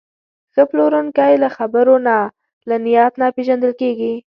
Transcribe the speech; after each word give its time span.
ښه 0.53 0.63
پلورونکی 0.69 1.33
له 1.43 1.49
خبرو 1.57 1.95
نه، 2.07 2.17
له 2.69 2.75
نیت 2.85 3.13
نه 3.21 3.27
پېژندل 3.35 3.73
کېږي. 3.81 4.13